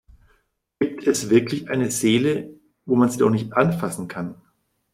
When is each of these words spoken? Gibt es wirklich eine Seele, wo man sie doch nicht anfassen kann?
Gibt 0.79 1.05
es 1.05 1.29
wirklich 1.29 1.69
eine 1.69 1.91
Seele, 1.91 2.49
wo 2.87 2.95
man 2.95 3.11
sie 3.11 3.19
doch 3.19 3.29
nicht 3.29 3.53
anfassen 3.53 4.07
kann? 4.07 4.33